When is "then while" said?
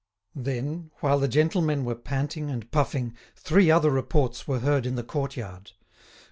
0.33-1.19